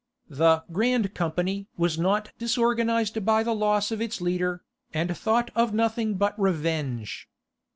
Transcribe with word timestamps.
The 0.31 0.63
"Grand 0.71 1.13
Company" 1.13 1.67
was 1.77 1.99
not 1.99 2.31
disorganized 2.39 3.23
by 3.23 3.43
the 3.43 3.53
loss 3.53 3.91
of 3.91 4.01
its 4.01 4.19
leader, 4.19 4.63
and 4.95 5.15
thought 5.15 5.51
of 5.53 5.75
nothing 5.75 6.15
but 6.15 6.33
revenge. 6.39 7.29